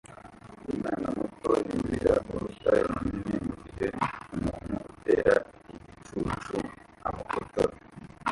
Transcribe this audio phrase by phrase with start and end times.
[0.69, 3.87] Umwana muto yurira urutare runini mugihe
[4.35, 5.33] umuntu utera
[5.75, 6.57] igicucu
[7.07, 7.75] amufotora